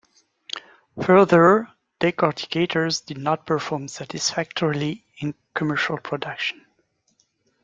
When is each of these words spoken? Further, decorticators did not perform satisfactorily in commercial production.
Further, 1.03 1.69
decorticators 1.99 3.05
did 3.05 3.19
not 3.19 3.45
perform 3.45 3.87
satisfactorily 3.87 5.05
in 5.19 5.35
commercial 5.53 5.99
production. 5.99 6.65